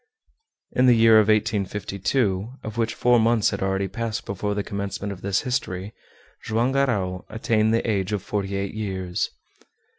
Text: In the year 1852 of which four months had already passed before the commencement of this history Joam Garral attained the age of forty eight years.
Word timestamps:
In 0.71 0.87
the 0.87 0.95
year 0.95 1.17
1852 1.17 2.53
of 2.63 2.75
which 2.75 2.95
four 2.95 3.19
months 3.19 3.51
had 3.51 3.61
already 3.61 3.87
passed 3.87 4.25
before 4.25 4.55
the 4.55 4.63
commencement 4.63 5.13
of 5.13 5.21
this 5.21 5.41
history 5.41 5.93
Joam 6.43 6.71
Garral 6.71 7.23
attained 7.29 7.71
the 7.71 7.87
age 7.87 8.11
of 8.11 8.23
forty 8.23 8.55
eight 8.55 8.73
years. 8.73 9.29